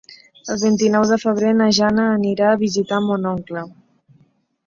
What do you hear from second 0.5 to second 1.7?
El vint-i-nou de febrer na